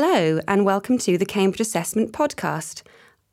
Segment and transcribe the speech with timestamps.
[0.00, 2.82] Hello, and welcome to the Cambridge Assessment Podcast.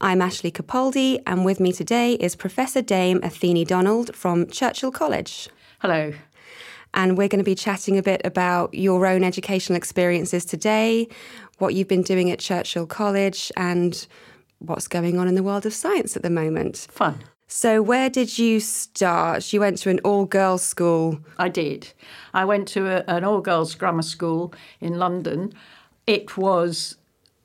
[0.01, 5.47] I'm Ashley Capaldi, and with me today is Professor Dame Athene Donald from Churchill College.
[5.81, 6.11] Hello.
[6.95, 11.07] And we're going to be chatting a bit about your own educational experiences today,
[11.59, 14.07] what you've been doing at Churchill College, and
[14.57, 16.87] what's going on in the world of science at the moment.
[16.89, 17.19] Fun.
[17.45, 19.53] So, where did you start?
[19.53, 21.19] You went to an all girls school.
[21.37, 21.93] I did.
[22.33, 24.51] I went to a, an all girls grammar school
[24.81, 25.53] in London.
[26.07, 26.97] It was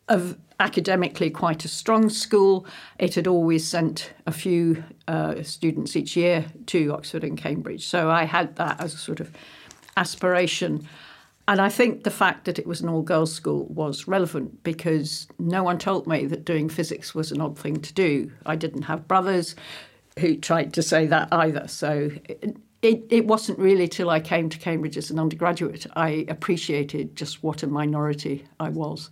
[0.08, 2.66] a, academically quite a strong school.
[2.98, 7.86] It had always sent a few uh, students each year to Oxford and Cambridge.
[7.86, 9.32] So I had that as a sort of
[9.96, 10.86] aspiration.
[11.48, 15.26] And I think the fact that it was an all girls school was relevant because
[15.38, 18.30] no one told me that doing physics was an odd thing to do.
[18.46, 19.56] I didn't have brothers
[20.18, 21.66] who tried to say that either.
[21.66, 22.10] So
[22.82, 27.42] it, it, wasn't really till I came to Cambridge as an undergraduate I appreciated just
[27.42, 29.10] what a minority I was.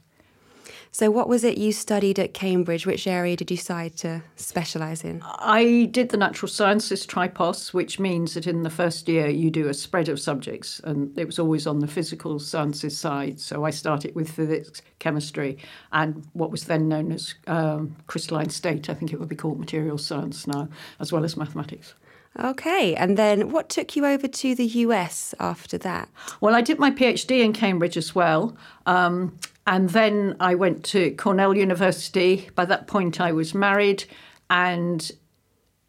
[0.91, 2.87] So, what was it you studied at Cambridge?
[2.87, 5.23] Which area did you decide to specialise in?
[5.23, 9.69] I did the natural sciences tripos, which means that in the first year you do
[9.69, 13.39] a spread of subjects, and it was always on the physical sciences side.
[13.39, 15.59] So, I started with physics, chemistry,
[15.93, 18.89] and what was then known as um, crystalline state.
[18.89, 20.69] I think it would be called material science now,
[21.01, 21.95] as well as mathematics.
[22.39, 26.09] Okay, and then what took you over to the US after that?
[26.41, 28.57] Well, I did my PhD in Cambridge as well.
[28.87, 32.49] Um, and then I went to Cornell University.
[32.55, 34.05] By that point, I was married,
[34.49, 35.11] and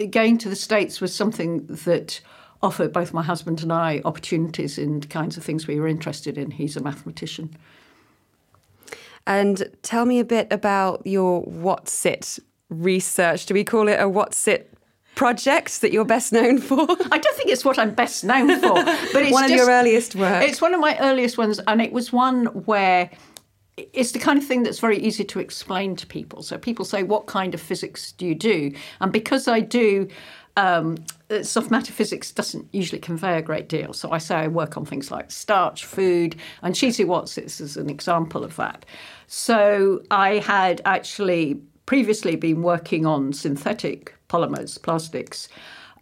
[0.10, 2.20] going to the States was something that
[2.62, 6.38] offered both my husband and I opportunities in the kinds of things we were interested
[6.38, 6.52] in.
[6.52, 7.56] He's a mathematician.
[9.26, 13.46] And tell me a bit about your Wotsit research.
[13.46, 14.66] Do we call it a Wotsit
[15.20, 16.80] project that you're best known for?
[16.80, 19.70] I don't think it's what I'm best known for, but it's one of just, your
[19.70, 20.42] earliest work.
[20.46, 23.10] It's one of my earliest ones, and it was one where
[23.76, 26.42] it's the kind of thing that's very easy to explain to people.
[26.42, 28.72] So people say, "What kind of physics do you do?"
[29.02, 30.08] And because I do.
[30.58, 30.98] Um,
[31.44, 33.94] soft matter physics doesn't usually convey a great deal.
[33.94, 37.90] So I say I work on things like starch, food, and cheesy Wotsits is an
[37.90, 38.86] example of that.
[39.28, 45.50] So I had actually previously been working on synthetic polymers, plastics,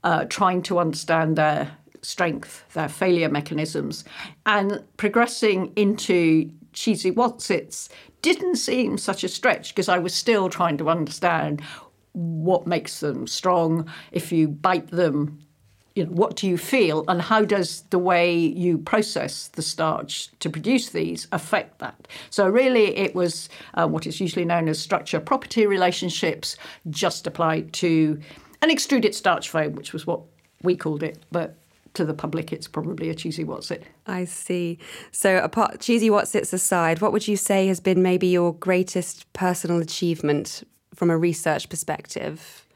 [0.03, 1.71] uh, trying to understand their
[2.01, 4.03] strength, their failure mechanisms,
[4.45, 7.89] and progressing into cheesy Wotsits
[8.21, 11.61] didn't seem such a stretch because I was still trying to understand
[12.13, 13.89] what makes them strong.
[14.11, 15.39] If you bite them,
[15.97, 20.29] you know, what do you feel, and how does the way you process the starch
[20.39, 22.07] to produce these affect that?
[22.29, 26.55] So really, it was uh, what is usually known as structure-property relationships,
[26.89, 28.19] just applied to
[28.61, 30.21] an extruded starch foam, which was what
[30.61, 31.57] we called it, but
[31.95, 33.81] to the public, it's probably a cheesy Wotsit.
[34.05, 34.77] I see.
[35.11, 39.79] So, apart cheesy Wotsits aside, what would you say has been maybe your greatest personal
[39.79, 40.63] achievement
[40.93, 42.66] from a research perspective?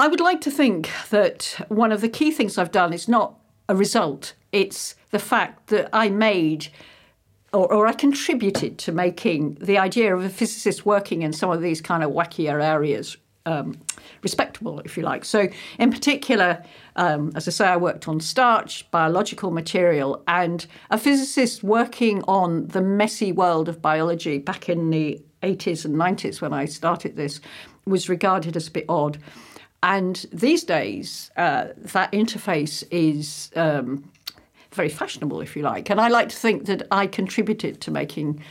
[0.00, 3.38] I would like to think that one of the key things I've done is not
[3.68, 6.68] a result, it's the fact that I made
[7.52, 11.60] or, or, I contributed to making the idea of a physicist working in some of
[11.60, 13.76] these kind of wackier areas um,
[14.22, 15.24] respectable, if you like.
[15.24, 20.96] So, in particular, um, as I say, I worked on starch, biological material, and a
[20.96, 26.52] physicist working on the messy world of biology back in the 80s and 90s when
[26.52, 27.40] I started this
[27.84, 29.18] was regarded as a bit odd.
[29.82, 34.10] And these days, uh, that interface is um,
[34.72, 35.90] very fashionable, if you like.
[35.90, 38.42] And I like to think that I contributed to making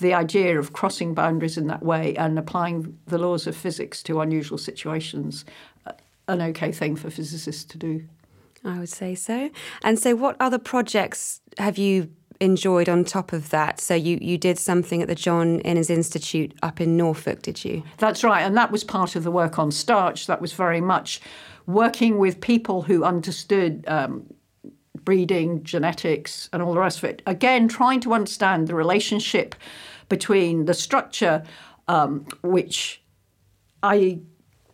[0.00, 4.20] the idea of crossing boundaries in that way and applying the laws of physics to
[4.20, 5.44] unusual situations
[5.86, 5.92] uh,
[6.28, 8.04] an okay thing for physicists to do.
[8.64, 9.50] I would say so.
[9.82, 12.10] And so, what other projects have you
[12.44, 13.80] enjoyed on top of that?
[13.80, 17.82] So, you, you did something at the John Innes Institute up in Norfolk, did you?
[17.98, 18.42] That's right.
[18.42, 20.26] And that was part of the work on starch.
[20.26, 21.20] That was very much
[21.66, 24.26] working with people who understood um,
[25.04, 27.22] breeding, genetics, and all the rest of it.
[27.26, 29.54] Again, trying to understand the relationship
[30.08, 31.42] between the structure,
[31.88, 33.02] um, which
[33.82, 34.20] I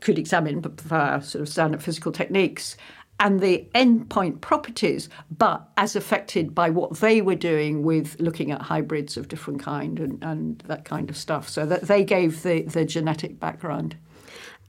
[0.00, 2.77] could examine via sort of standard physical techniques,
[3.21, 8.63] and the endpoint properties, but as affected by what they were doing with looking at
[8.63, 11.49] hybrids of different kind and, and that kind of stuff.
[11.49, 13.95] So that they gave the, the genetic background.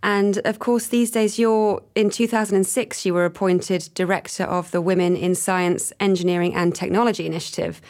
[0.04, 5.16] And of course, these days, you're in 2006, you were appointed director of the Women
[5.16, 7.82] in Science, Engineering and Technology Initiative.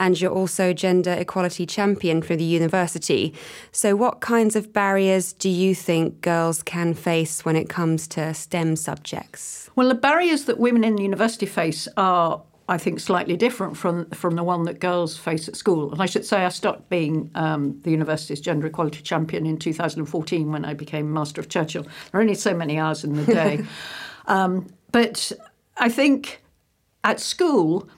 [0.00, 3.34] And you're also gender equality champion for the university.
[3.72, 8.32] So, what kinds of barriers do you think girls can face when it comes to
[8.34, 9.70] STEM subjects?
[9.74, 14.10] Well, the barriers that women in the university face are I think, slightly different from
[14.10, 15.90] from the one that girls face at school.
[15.90, 20.52] And I should say, I stopped being um, the university's gender equality champion in 2014
[20.52, 21.84] when I became Master of Churchill.
[21.84, 23.64] There are only so many hours in the day,
[24.26, 25.32] um, but
[25.78, 26.42] I think
[27.04, 27.88] at school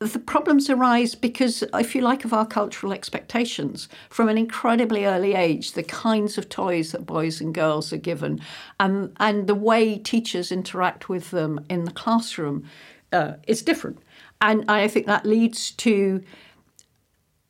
[0.00, 3.88] the problems arise because, if you like, of our cultural expectations.
[4.10, 8.40] From an incredibly early age, the kinds of toys that boys and girls are given,
[8.78, 12.64] and, and the way teachers interact with them in the classroom
[13.12, 13.98] uh, is different.
[14.40, 16.22] And I think that leads to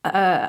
[0.04, 0.48] uh,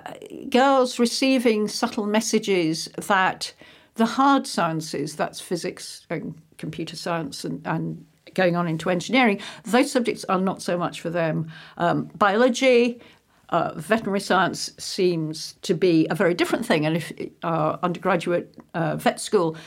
[0.49, 3.53] girls receiving subtle messages that
[3.95, 8.05] the hard sciences, that's physics and computer science and, and
[8.41, 11.51] going on into engineering, those subjects are not so much for them.
[11.77, 13.01] Um, biology,
[13.50, 16.86] uh, veterinary science seems to be a very different thing.
[16.86, 17.12] And if
[17.44, 19.57] our undergraduate uh, vet school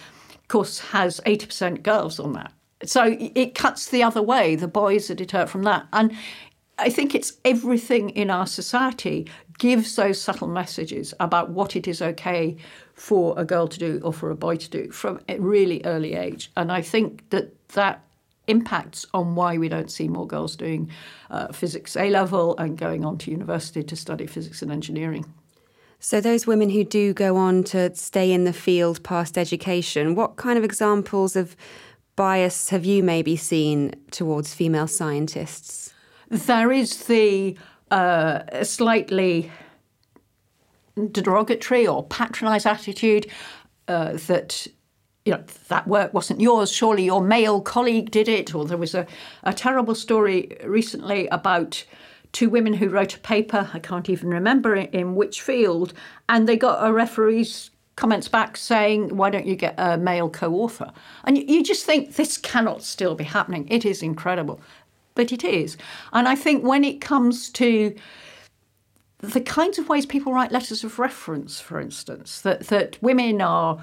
[0.49, 2.53] course has 80% girls on that.
[2.85, 4.57] So it cuts the other way.
[4.57, 5.87] The boys are deterred from that.
[5.93, 6.17] And
[6.79, 9.29] I think it's everything in our society
[9.59, 12.57] gives those subtle messages about what it is okay
[12.95, 16.15] for a girl to do or for a boy to do from a really early
[16.15, 16.51] age.
[16.57, 18.05] And I think that that
[18.47, 20.91] impacts on why we don't see more girls doing
[21.31, 25.33] uh, physics A level and going on to university to study physics and engineering.
[26.01, 30.35] So, those women who do go on to stay in the field past education, what
[30.35, 31.57] kind of examples of
[32.17, 35.95] bias have you maybe seen towards female scientists?
[36.29, 37.57] There is the
[37.93, 39.53] uh, slightly
[41.13, 43.31] derogatory or patronised attitude
[43.89, 44.67] uh, that
[45.25, 48.55] you know, that work wasn't yours, surely your male colleague did it.
[48.55, 49.07] Or there was a,
[49.45, 51.85] a terrible story recently about
[52.33, 55.93] two women who wrote a paper, I can't even remember in which field,
[56.29, 60.55] and they got a referee's comments back saying, why don't you get a male co
[60.55, 60.91] author?
[61.25, 63.69] And you just think this cannot still be happening.
[63.69, 64.61] It is incredible.
[65.15, 65.77] But it is.
[66.15, 67.95] And I think when it comes to
[69.19, 73.83] the kinds of ways people write letters of reference, for instance, that, that women are.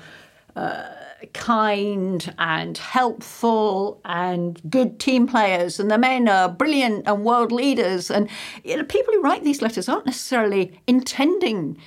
[0.56, 0.90] Uh,
[1.34, 8.10] kind and helpful and good team players, and the men are brilliant and world leaders.
[8.10, 8.30] And
[8.64, 11.78] you know, people who write these letters aren't necessarily intending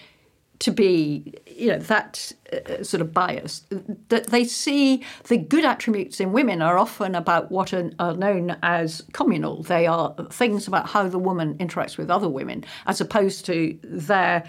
[0.62, 3.66] to be you know that uh, sort of biased
[4.10, 8.56] that they see the good attributes in women are often about what are, are, known
[8.62, 13.44] as communal they are things about how the woman interacts with other women as opposed
[13.44, 14.44] to their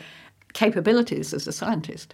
[0.53, 2.13] capabilities as a scientist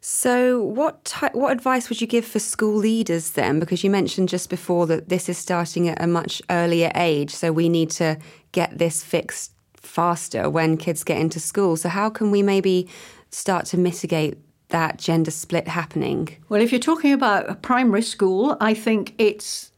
[0.00, 3.60] so, what ty- what advice would you give for school leaders then?
[3.60, 7.52] Because you mentioned just before that this is starting at a much earlier age, so
[7.52, 8.18] we need to
[8.52, 11.76] get this fixed faster when kids get into school.
[11.76, 12.88] So, how can we maybe
[13.30, 14.38] start to mitigate
[14.68, 16.34] that gender split happening?
[16.48, 19.70] Well, if you're talking about a primary school, I think it's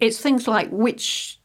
[0.00, 1.37] it's things like which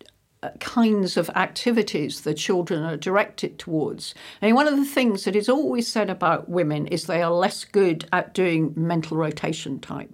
[0.43, 4.13] Uh, kinds of activities the children are directed towards.
[4.41, 7.31] I mean, one of the things that is always said about women is they are
[7.31, 10.11] less good at doing mental rotation type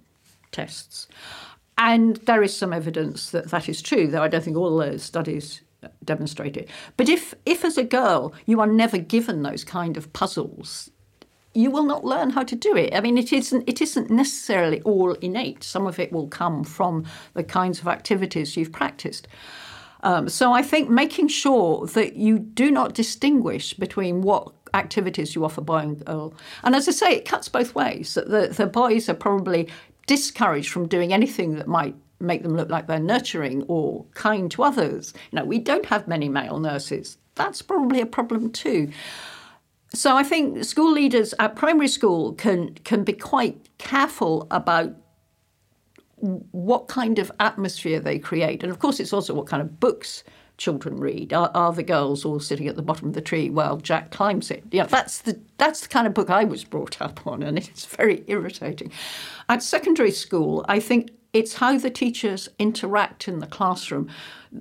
[0.51, 1.07] tests.
[1.79, 5.01] And there is some evidence that that is true, though I don't think all those
[5.01, 5.61] studies
[6.05, 6.69] demonstrate it.
[6.95, 10.91] But if, if as a girl you are never given those kind of puzzles,
[11.55, 12.93] you will not learn how to do it.
[12.93, 15.63] I mean, it isn't it isn't necessarily all innate.
[15.63, 19.27] Some of it will come from the kinds of activities you've practiced.
[20.01, 25.44] Um, so I think making sure that you do not distinguish between what activities you
[25.44, 26.33] offer boy and girl.
[26.63, 28.13] And as I say, it cuts both ways.
[28.13, 29.68] The, the boys are probably
[30.07, 34.63] discouraged from doing anything that might make them look like they're nurturing or kind to
[34.63, 35.13] others.
[35.31, 37.18] You know, we don't have many male nurses.
[37.35, 38.91] That's probably a problem too.
[39.94, 44.95] So I think school leaders at primary school can can be quite careful about
[46.19, 48.64] what kind of atmosphere they create.
[48.64, 50.23] And of course, it's also what kind of books
[50.57, 51.33] children read.
[51.33, 54.52] Are, are, the girls all sitting at the bottom of the tree while Jack climbs
[54.52, 54.64] it?
[54.71, 57.85] Yeah, that's the that's the kind of book I was brought up on, and it's
[57.85, 58.92] very irritating.
[59.47, 64.09] At secondary school, I think it's how the teachers interact in the classroom.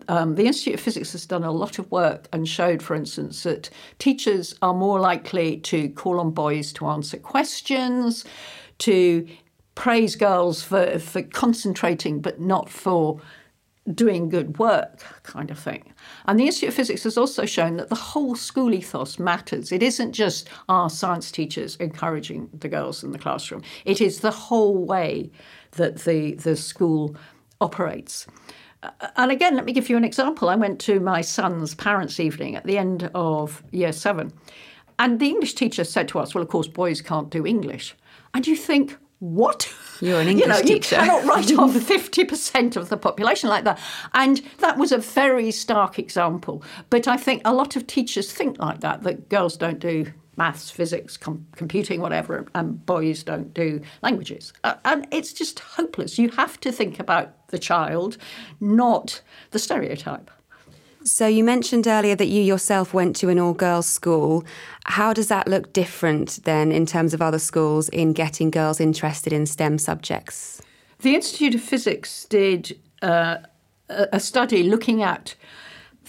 [0.09, 3.43] Um, the Institute of Physics has done a lot of work and showed, for instance,
[3.45, 8.27] that teachers are more likely to call on boys to answer questions,
[8.79, 9.27] to
[9.79, 13.21] praise girls for, for concentrating but not for
[13.95, 15.95] doing good work, kind of thing.
[16.27, 19.71] And the Institute of Physics has also shown that the whole school ethos matters.
[19.71, 24.33] It isn't just our science teachers encouraging the girls in the classroom, it is the
[24.33, 25.31] whole way
[25.73, 27.15] that the, the school
[27.61, 28.27] operates.
[28.83, 30.49] Uh, and again, let me give you an example.
[30.49, 34.33] I went to my son's parents' evening at the end of year seven.
[34.99, 37.95] And the English teacher said to us, Well, of course, boys can't do English.
[38.35, 39.73] And you think, what?
[40.01, 40.97] You're an English you know, teacher.
[40.97, 43.81] You cannot write off 50% of the population like that.
[44.15, 46.63] And that was a very stark example.
[46.91, 50.71] But I think a lot of teachers think like that, that girls don't do maths,
[50.71, 54.53] physics, com- computing, whatever, and boys don't do languages.
[54.63, 56.19] Uh, and it's just hopeless.
[56.19, 58.17] You have to think about the child,
[58.61, 59.21] not
[59.51, 60.31] the stereotype.
[61.05, 64.45] So you mentioned earlier that you yourself went to an all-girls school.
[64.85, 69.33] How does that look different then in terms of other schools in getting girls interested
[69.33, 70.61] in STEM subjects?
[71.01, 73.39] The Institute of Physics did uh,
[73.89, 75.35] a study looking at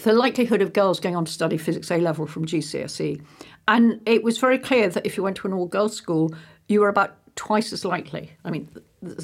[0.03, 3.22] the likelihood of girls going on to study physics A level from GCSE.
[3.67, 6.34] And it was very clear that if you went to an all girls school,
[6.67, 8.31] you were about twice as likely.
[8.43, 8.69] I mean,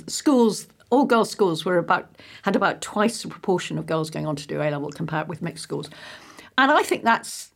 [0.07, 2.09] schools all girls schools were about
[2.43, 5.41] had about twice the proportion of girls going on to do A level compared with
[5.41, 5.89] mixed schools,
[6.57, 7.51] and I think that's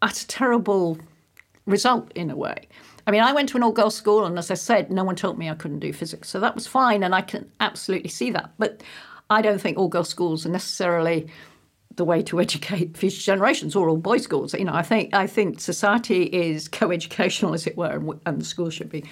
[0.00, 0.98] that's a terrible
[1.66, 2.68] result in a way.
[3.06, 5.16] I mean, I went to an all girls school, and as I said, no one
[5.16, 8.30] told me I couldn't do physics, so that was fine, and I can absolutely see
[8.30, 8.52] that.
[8.58, 8.82] But
[9.28, 11.28] I don't think all girls schools are necessarily
[11.96, 14.54] the way to educate future generations or all boys schools.
[14.54, 18.44] You know, I think I think society is co-educational, as it were, and, and the
[18.44, 19.04] school should be.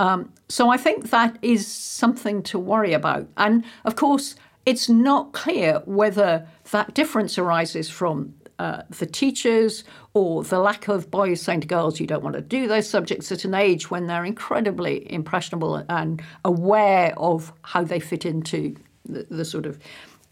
[0.00, 3.28] Um, so I think that is something to worry about.
[3.36, 10.42] And of course, it's not clear whether that difference arises from uh, the teachers or
[10.42, 13.44] the lack of boys saying to girls, you don't want to do those subjects at
[13.44, 18.74] an age when they're incredibly impressionable and aware of how they fit into
[19.04, 19.78] the, the sort of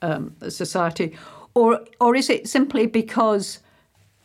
[0.02, 1.16] um, society.
[1.54, 3.60] Or, or is it simply because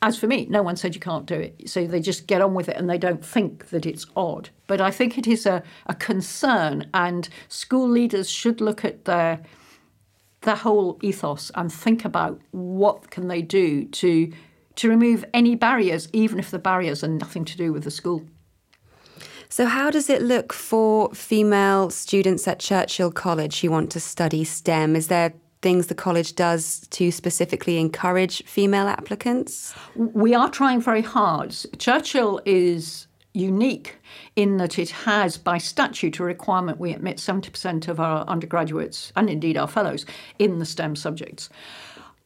[0.01, 1.70] as for me, no one said you can't do it.
[1.70, 4.50] So they just get on with it and they don't think that it's odd.
[4.67, 9.41] But I think it is a, a concern, and school leaders should look at their
[10.41, 14.31] their whole ethos and think about what can they do to
[14.75, 18.24] to remove any barriers, even if the barriers are nothing to do with the school.
[19.50, 24.46] So, how does it look for female students at Churchill College who want to study
[24.46, 24.96] STEM?
[24.96, 29.74] Is there things the college does to specifically encourage female applicants?
[29.96, 31.56] We are trying very hard.
[31.77, 33.98] Churchill is unique
[34.36, 39.30] in that it has, by statute, a requirement we admit 70% of our undergraduates and
[39.30, 40.06] indeed our fellows
[40.39, 41.50] in the STEM subjects.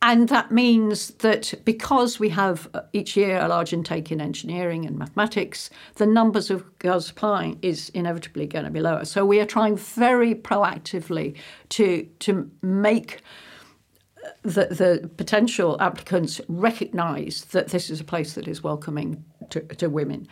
[0.01, 4.85] And that means that because we have uh, each year a large intake in engineering
[4.85, 9.05] and mathematics, the numbers of girls applying is inevitably going to be lower.
[9.05, 11.35] So we are trying very proactively
[11.69, 13.21] to, to make
[14.23, 19.61] uh, the, the potential applicants recognise that this is a place that is welcoming to,
[19.61, 20.27] to women.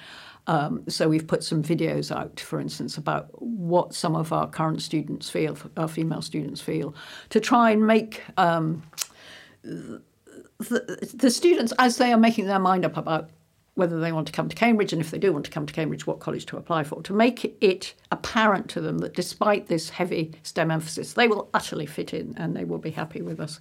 [0.46, 4.82] Um, so we've put some videos out, for instance, about what some of our current
[4.82, 6.94] students feel, our female students feel,
[7.30, 8.84] to try and make um,
[9.64, 10.02] the,
[11.14, 13.30] the students, as they are making their mind up about
[13.76, 15.74] whether they want to come to Cambridge, and if they do want to come to
[15.74, 19.90] Cambridge, what college to apply for, to make it apparent to them that despite this
[19.90, 23.60] heavy STEM emphasis, they will utterly fit in and they will be happy with us.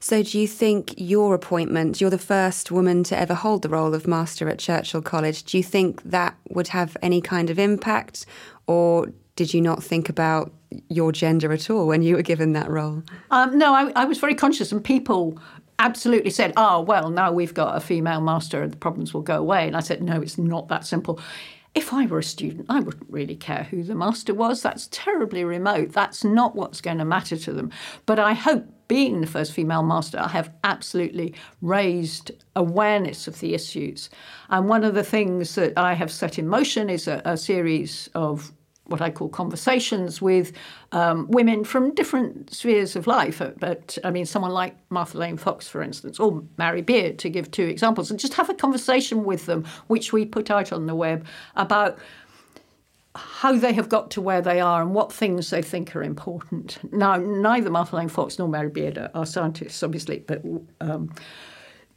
[0.00, 3.94] So, do you think your appointment, you're the first woman to ever hold the role
[3.94, 8.26] of master at Churchill College, do you think that would have any kind of impact?
[8.66, 10.52] Or did you not think about
[10.88, 13.02] your gender at all when you were given that role?
[13.30, 15.38] Um, no, I, I was very conscious, and people
[15.78, 19.36] absolutely said, oh, well, now we've got a female master, and the problems will go
[19.36, 19.66] away.
[19.66, 21.20] And I said, no, it's not that simple.
[21.74, 24.62] If I were a student, I wouldn't really care who the master was.
[24.62, 25.92] That's terribly remote.
[25.92, 27.72] That's not what's going to matter to them.
[28.06, 33.54] But I hope, being the first female master, I have absolutely raised awareness of the
[33.54, 34.08] issues.
[34.50, 38.08] And one of the things that I have set in motion is a, a series
[38.14, 38.52] of
[38.86, 40.52] what I call conversations with
[40.92, 43.40] um, women from different spheres of life.
[43.40, 47.30] Uh, but I mean, someone like Martha Lane Fox, for instance, or Mary Beard, to
[47.30, 50.86] give two examples, and just have a conversation with them, which we put out on
[50.86, 51.26] the web
[51.56, 51.98] about
[53.16, 56.78] how they have got to where they are and what things they think are important.
[56.92, 60.42] Now, neither Martha Lane Fox nor Mary Beard are, scientists, obviously, but
[60.80, 61.14] um,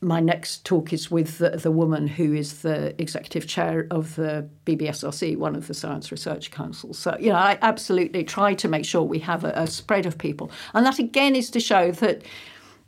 [0.01, 4.47] my next talk is with the, the, woman who is the executive chair of the
[4.65, 6.99] BBSRC, one of the science research councils.
[6.99, 10.17] So, you know, I absolutely try to make sure we have a, a spread of
[10.17, 10.51] people.
[10.75, 12.21] And that again is to show that,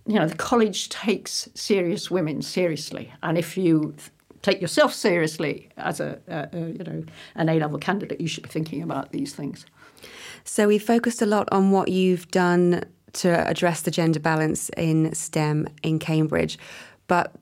[0.05, 3.11] you know, the college takes serious women seriously.
[3.23, 3.95] And if you
[4.43, 7.03] take yourself seriously as a, a, a you know,
[7.35, 9.65] an A-level candidate, you should be thinking about these things.
[10.43, 15.13] So we focused a lot on what you've done to address the gender balance in
[15.13, 16.59] STEM in Cambridge.
[17.09, 17.35] But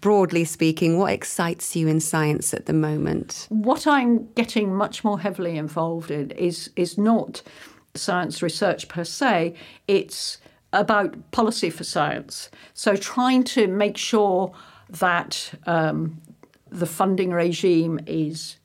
[0.00, 3.46] broadly speaking, what excites you in science at the moment?
[3.50, 7.42] What I'm getting much more heavily involved in is is not
[7.94, 9.54] science research per se.
[9.86, 10.38] It's
[10.72, 12.50] about policy for science.
[12.72, 14.52] So trying to make sure
[14.90, 16.20] that um,
[16.70, 18.56] the funding regime is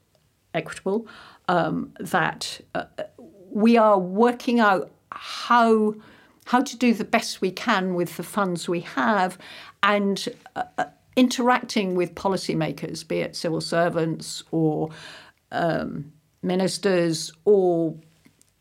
[0.55, 1.08] equitable,
[1.48, 2.86] um, that uh,
[3.51, 5.93] we are working out how
[6.50, 9.38] how to do the best we can with the funds we have,
[9.84, 14.90] and uh, uh interacting with policymakers, be it civil servants or
[15.52, 17.94] um, ministers or